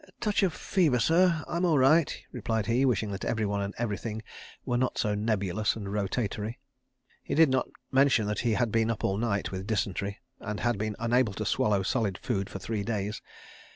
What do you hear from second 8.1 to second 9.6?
that he had been up all night